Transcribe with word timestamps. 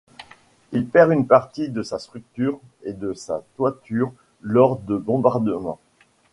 Il 0.71 0.87
perd 0.87 1.11
une 1.11 1.27
partie 1.27 1.69
de 1.69 1.83
sa 1.83 1.99
structure 1.99 2.59
et 2.81 2.93
de 2.93 3.13
sa 3.13 3.43
toiture 3.55 4.11
lors 4.41 4.79
de 4.79 4.97
bombardements. 4.97 5.79